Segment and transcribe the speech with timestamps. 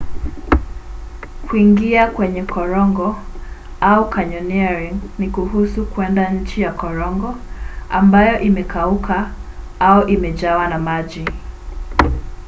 [1.47, 3.15] kuingia kwenye korongo
[3.81, 7.35] au: canyoneering ni kuhusu kwenda chini ya korongo
[7.89, 9.31] ambayo imekauka
[9.79, 11.25] au imejawa na maji